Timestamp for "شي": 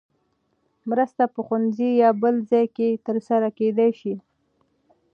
3.99-4.15